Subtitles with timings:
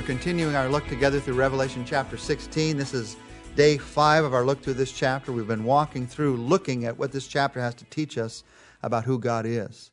[0.00, 2.78] We're continuing our look together through Revelation chapter 16.
[2.78, 3.18] This is
[3.54, 5.30] day five of our look through this chapter.
[5.30, 8.42] We've been walking through looking at what this chapter has to teach us
[8.82, 9.90] about who God is,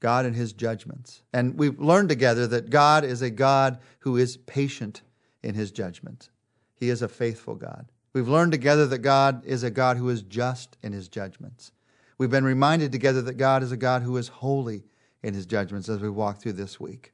[0.00, 1.24] God and his judgments.
[1.34, 5.02] And we've learned together that God is a God who is patient
[5.42, 6.30] in his judgment.
[6.74, 7.92] He is a faithful God.
[8.14, 11.70] We've learned together that God is a God who is just in his judgments.
[12.16, 14.84] We've been reminded together that God is a God who is holy
[15.22, 17.13] in his judgments as we walk through this week.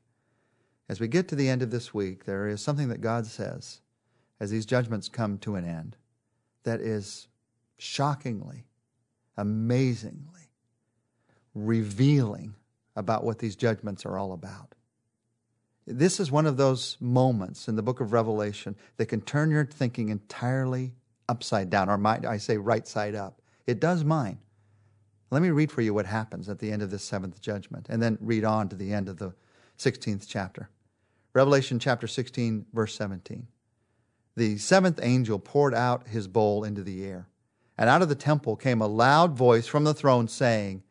[0.91, 3.81] As we get to the end of this week, there is something that God says
[4.41, 5.97] as these judgments come to an end
[6.65, 7.29] that is
[7.79, 8.65] shockingly,
[9.37, 10.51] amazingly
[11.55, 12.57] revealing
[12.97, 14.75] about what these judgments are all about.
[15.87, 19.67] This is one of those moments in the book of Revelation that can turn your
[19.67, 20.95] thinking entirely
[21.29, 23.41] upside down, or might I say right side up.
[23.65, 24.41] It does mine.
[25.31, 28.03] Let me read for you what happens at the end of this seventh judgment, and
[28.03, 29.35] then read on to the end of the
[29.79, 30.69] 16th chapter.
[31.33, 33.47] Revelation chapter 16, verse 17.
[34.37, 37.29] The seventh angel poured out his bowl into the air,
[37.79, 40.83] and out of the temple came a loud voice from the throne saying,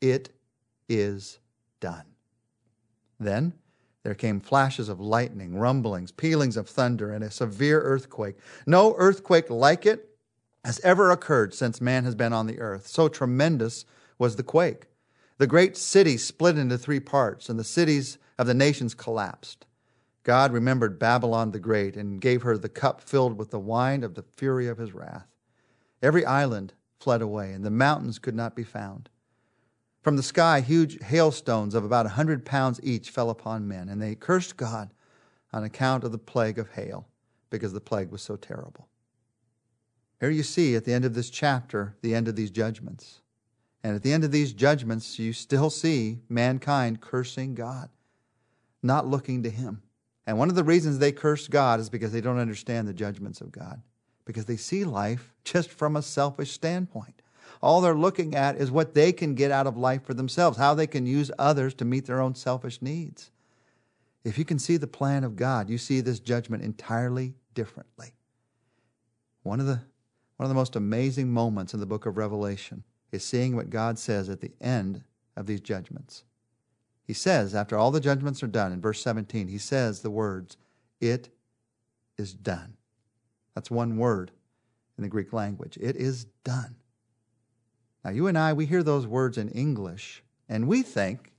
[0.00, 0.30] It
[0.88, 1.38] is
[1.80, 2.04] done.
[3.18, 3.54] Then
[4.02, 8.36] there came flashes of lightning, rumblings, pealings of thunder, and a severe earthquake.
[8.66, 10.10] No earthquake like it
[10.64, 12.86] has ever occurred since man has been on the earth.
[12.86, 13.84] So tremendous
[14.18, 14.86] was the quake.
[15.38, 19.66] The great city split into three parts, and the cities of the nations collapsed.
[20.26, 24.16] God remembered Babylon the Great and gave her the cup filled with the wine of
[24.16, 25.28] the fury of his wrath.
[26.02, 29.08] Every island fled away, and the mountains could not be found.
[30.02, 34.02] From the sky, huge hailstones of about a hundred pounds each fell upon men, and
[34.02, 34.92] they cursed God
[35.52, 37.06] on account of the plague of hail,
[37.48, 38.88] because the plague was so terrible.
[40.18, 43.20] Here you see at the end of this chapter the end of these judgments.
[43.84, 47.90] And at the end of these judgments, you still see mankind cursing God,
[48.82, 49.82] not looking to Him.
[50.26, 53.40] And one of the reasons they curse God is because they don't understand the judgments
[53.40, 53.80] of God,
[54.24, 57.22] because they see life just from a selfish standpoint.
[57.62, 60.74] All they're looking at is what they can get out of life for themselves, how
[60.74, 63.30] they can use others to meet their own selfish needs.
[64.24, 68.14] If you can see the plan of God, you see this judgment entirely differently.
[69.42, 69.80] One of the
[70.36, 73.98] one of the most amazing moments in the book of Revelation is seeing what God
[73.98, 75.02] says at the end
[75.34, 76.24] of these judgments.
[77.06, 80.56] He says, after all the judgments are done, in verse 17, he says the words,
[81.00, 81.28] It
[82.18, 82.76] is done.
[83.54, 84.32] That's one word
[84.98, 85.78] in the Greek language.
[85.80, 86.76] It is done.
[88.04, 91.32] Now, you and I, we hear those words in English, and we think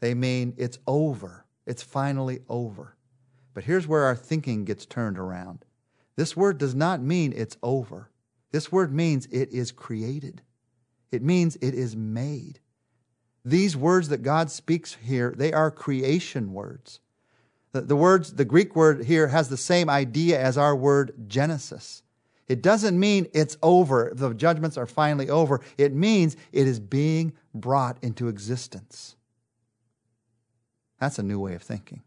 [0.00, 1.46] they mean it's over.
[1.66, 2.96] It's finally over.
[3.54, 5.64] But here's where our thinking gets turned around.
[6.16, 8.10] This word does not mean it's over.
[8.50, 10.42] This word means it is created.
[11.10, 12.60] It means it is made.
[13.44, 17.00] These words that God speaks here, they are creation words.
[17.72, 22.02] The, the words, the Greek word here has the same idea as our word Genesis.
[22.48, 25.60] It doesn't mean it's over, the judgments are finally over.
[25.78, 29.16] It means it is being brought into existence.
[31.00, 32.02] That's a new way of thinking.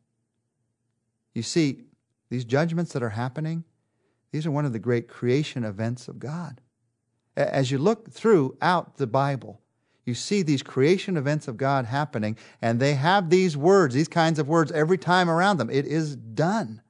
[1.33, 1.83] You see,
[2.29, 3.63] these judgments that are happening,
[4.31, 6.61] these are one of the great creation events of God.
[7.35, 9.61] As you look throughout the Bible,
[10.05, 14.37] you see these creation events of God happening, and they have these words, these kinds
[14.39, 15.69] of words, every time around them.
[15.69, 16.81] It is done.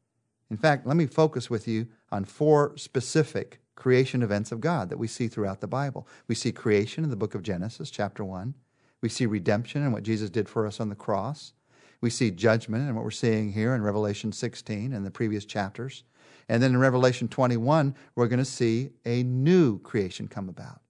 [0.49, 4.99] In fact, let me focus with you on four specific creation events of God that
[4.99, 6.07] we see throughout the Bible.
[6.27, 8.53] We see creation in the book of Genesis, chapter 1.
[9.01, 11.53] We see redemption and what Jesus did for us on the cross.
[12.01, 16.03] We see judgment and what we're seeing here in Revelation 16 and the previous chapters.
[16.47, 20.81] And then in Revelation 21, we're going to see a new creation come about.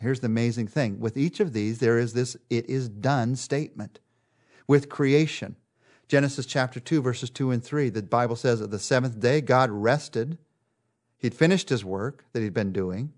[0.00, 4.00] Here's the amazing thing with each of these, there is this it is done statement.
[4.66, 5.56] With creation,
[6.08, 9.70] Genesis chapter 2, verses 2 and 3, the Bible says that the seventh day God
[9.70, 10.38] rested.
[11.18, 13.12] He'd finished his work that he'd been doing.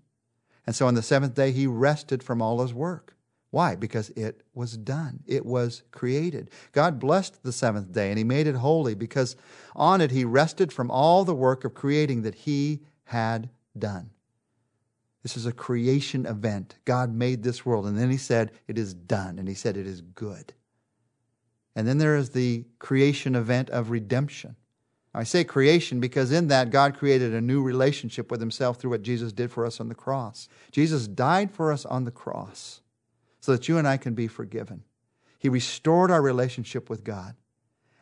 [0.65, 3.15] And so on the seventh day, he rested from all his work.
[3.51, 3.75] Why?
[3.75, 5.23] Because it was done.
[5.27, 6.49] It was created.
[6.71, 9.35] God blessed the seventh day and he made it holy because
[9.75, 14.11] on it he rested from all the work of creating that he had done.
[15.23, 16.75] This is a creation event.
[16.85, 19.37] God made this world and then he said, It is done.
[19.37, 20.53] And he said, It is good.
[21.75, 24.55] And then there is the creation event of redemption.
[25.13, 29.01] I say creation because in that God created a new relationship with himself through what
[29.01, 30.47] Jesus did for us on the cross.
[30.71, 32.81] Jesus died for us on the cross
[33.41, 34.83] so that you and I can be forgiven.
[35.37, 37.35] He restored our relationship with God.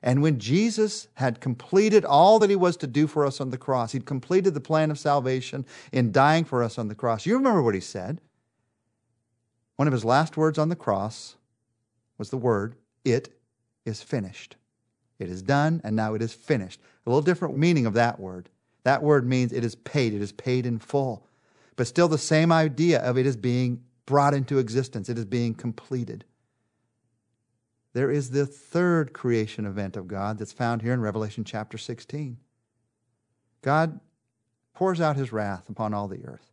[0.02, 3.58] And when Jesus had completed all that he was to do for us on the
[3.58, 7.26] cross, he'd completed the plan of salvation in dying for us on the cross.
[7.26, 8.22] You remember what he said?
[9.76, 11.36] One of his last words on the cross
[12.18, 13.30] was the word, It
[13.86, 14.56] is finished.
[15.20, 16.80] It is done, and now it is finished.
[17.06, 18.50] A little different meaning of that word.
[18.84, 21.26] That word means it is paid, it is paid in full.
[21.76, 25.54] But still the same idea of it is being brought into existence, it is being
[25.54, 26.26] completed.
[27.94, 32.38] There is the third creation event of God that's found here in Revelation chapter 16.
[33.62, 34.00] God
[34.74, 36.52] pours out his wrath upon all the earth.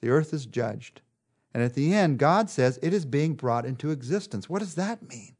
[0.00, 1.00] The earth is judged.
[1.52, 4.48] And at the end, God says it is being brought into existence.
[4.48, 5.34] What does that mean?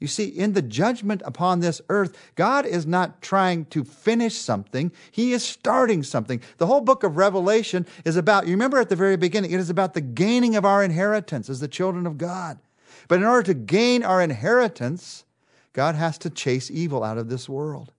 [0.00, 4.92] You see, in the judgment upon this earth, God is not trying to finish something,
[5.10, 6.40] He is starting something.
[6.58, 9.70] The whole book of Revelation is about, you remember at the very beginning, it is
[9.70, 12.60] about the gaining of our inheritance as the children of God.
[13.08, 15.24] But in order to gain our inheritance,
[15.72, 17.92] God has to chase evil out of this world.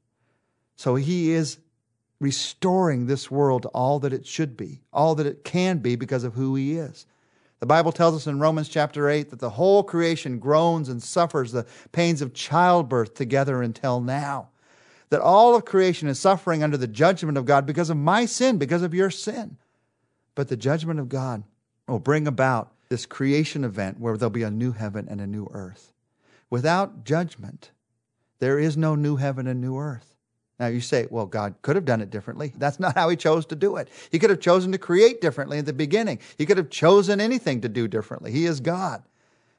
[0.75, 1.57] So He is
[2.19, 6.23] restoring this world to all that it should be, all that it can be because
[6.23, 7.05] of who He is.
[7.59, 11.51] The Bible tells us in Romans chapter 8 that the whole creation groans and suffers
[11.51, 14.49] the pains of childbirth together until now.
[15.09, 18.57] That all of creation is suffering under the judgment of God because of my sin,
[18.57, 19.57] because of your sin.
[20.35, 21.43] But the judgment of God
[21.87, 25.47] will bring about this creation event where there'll be a new heaven and a new
[25.51, 25.93] earth.
[26.49, 27.71] Without judgment,
[28.39, 30.15] there is no new heaven and new earth.
[30.59, 32.51] Now you say, well, God could have done it differently.
[32.57, 33.89] That's not how He chose to do it.
[34.11, 36.19] He could have chosen to create differently at the beginning.
[36.37, 38.31] He could have chosen anything to do differently.
[38.31, 39.03] He is God.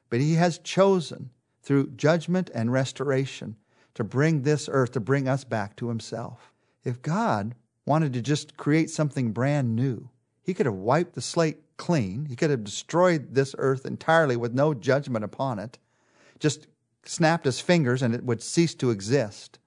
[0.09, 1.31] But He has chosen
[1.63, 3.55] through judgment and restoration
[3.93, 6.53] to bring this earth, to bring us back to Himself.
[6.83, 7.55] If God
[7.85, 10.09] wanted to just create something brand new,
[10.43, 12.27] He could have wiped the slate clean.
[12.27, 15.79] He could have destroyed this earth entirely with no judgment upon it,
[16.37, 16.67] just
[17.05, 19.57] snapped His fingers and it would cease to exist.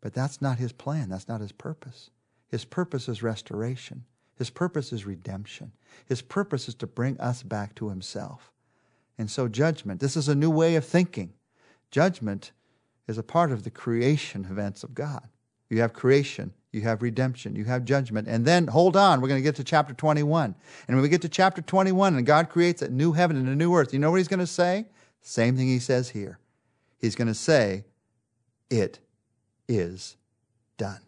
[0.00, 1.08] But that's not his plan.
[1.08, 2.10] That's not his purpose.
[2.50, 4.04] His purpose is restoration.
[4.36, 5.70] His purpose is redemption.
[6.06, 8.50] His purpose is to bring us back to himself.
[9.16, 11.34] And so, judgment, this is a new way of thinking.
[11.92, 12.50] Judgment
[13.06, 15.28] is a part of the creation events of God.
[15.70, 18.28] You have creation, you have redemption, you have judgment.
[18.28, 20.54] And then, hold on, we're going to get to chapter 21.
[20.88, 23.54] And when we get to chapter 21 and God creates a new heaven and a
[23.54, 24.86] new earth, you know what he's going to say?
[25.22, 26.38] Same thing he says here.
[26.98, 27.84] He's going to say,
[28.68, 28.98] It
[29.68, 30.16] is
[30.76, 31.00] done.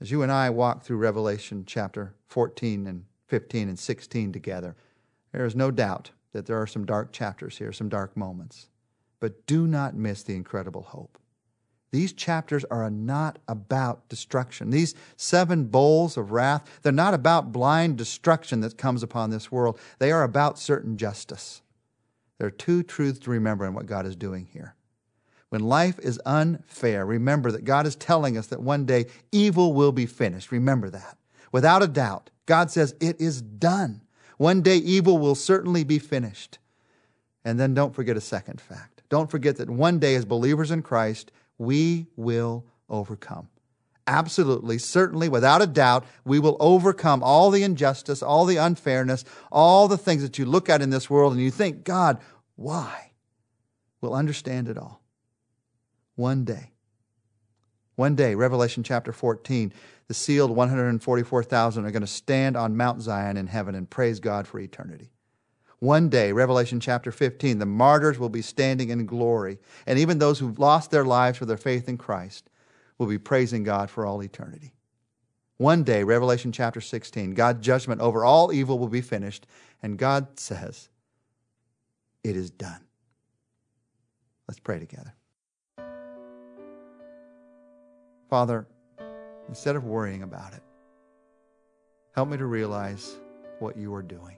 [0.00, 4.76] As you and I walk through Revelation chapter 14 and 15 and 16 together,
[5.32, 8.68] there is no doubt that there are some dark chapters here, some dark moments.
[9.20, 11.18] But do not miss the incredible hope.
[11.92, 14.70] These chapters are not about destruction.
[14.70, 19.78] These seven bowls of wrath, they're not about blind destruction that comes upon this world.
[19.98, 21.62] They are about certain justice.
[22.38, 24.74] There are two truths to remember in what God is doing here.
[25.48, 29.92] When life is unfair, remember that God is telling us that one day evil will
[29.92, 30.50] be finished.
[30.50, 31.16] Remember that.
[31.52, 34.02] Without a doubt, God says it is done.
[34.38, 36.58] One day evil will certainly be finished.
[37.44, 39.02] And then don't forget a second fact.
[39.08, 43.48] Don't forget that one day, as believers in Christ, we will overcome.
[44.08, 49.88] Absolutely, certainly, without a doubt, we will overcome all the injustice, all the unfairness, all
[49.88, 52.18] the things that you look at in this world and you think, God,
[52.54, 53.10] why?
[54.00, 55.02] We'll understand it all
[56.14, 56.72] one day.
[57.96, 59.72] One day, Revelation chapter 14,
[60.06, 64.46] the sealed 144,000 are going to stand on Mount Zion in heaven and praise God
[64.46, 65.10] for eternity.
[65.78, 70.38] One day, Revelation chapter 15, the martyrs will be standing in glory, and even those
[70.38, 72.48] who've lost their lives for their faith in Christ
[72.98, 74.72] will be praising God for all eternity.
[75.58, 79.46] One day, Revelation chapter 16, God's judgment over all evil will be finished,
[79.82, 80.88] and God says,
[82.24, 82.80] It is done.
[84.48, 85.14] Let's pray together.
[88.28, 88.66] Father,
[89.48, 90.62] instead of worrying about it,
[92.14, 93.16] help me to realize
[93.60, 94.36] what you are doing,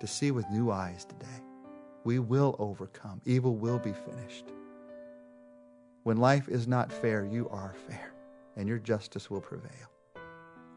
[0.00, 1.42] to see with new eyes today.
[2.04, 4.46] We will overcome, evil will be finished.
[6.04, 8.12] When life is not fair, you are fair,
[8.56, 9.90] and your justice will prevail.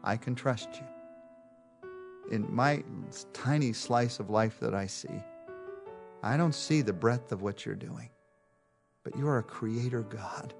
[0.04, 2.30] I can trust you.
[2.30, 2.82] In my
[3.32, 5.22] tiny slice of life that I see,
[6.22, 8.10] I don't see the breadth of what you're doing,
[9.04, 10.54] but you are a creator God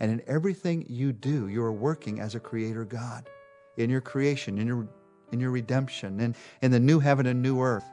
[0.00, 3.28] and in everything you do, you are working as a creator God.
[3.76, 4.88] In your creation, in your,
[5.32, 7.84] in your redemption, in, in the new heaven and new earth,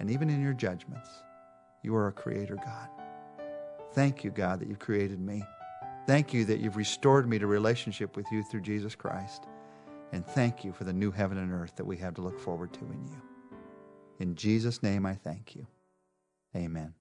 [0.00, 1.10] and even in your judgments,
[1.82, 2.88] you are a creator God.
[3.92, 5.44] Thank you, God, that you've created me.
[6.06, 9.44] Thank you that you've restored me to relationship with you through Jesus Christ.
[10.12, 12.72] And thank you for the new heaven and earth that we have to look forward
[12.72, 13.22] to in you.
[14.18, 15.66] In Jesus' name I thank you.
[16.56, 16.94] Amen.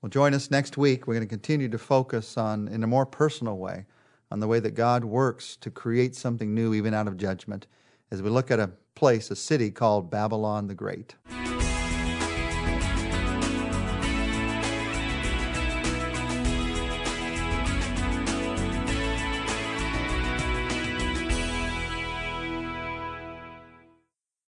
[0.00, 1.06] Well, join us next week.
[1.06, 3.86] We're going to continue to focus on, in a more personal way,
[4.30, 7.66] on the way that God works to create something new, even out of judgment,
[8.12, 11.14] as we look at a place, a city called Babylon the Great.